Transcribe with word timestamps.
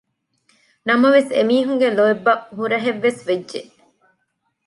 ނަމަވެސް 0.87 1.31
އެމީހުންގެ 1.35 1.89
ލޯތްބަށް 1.97 2.43
ހުރަހެއްވެސް 2.57 3.21
ވެއްޖެ 3.27 3.61